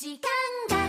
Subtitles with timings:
[0.00, 0.18] 時
[0.70, 0.79] 間が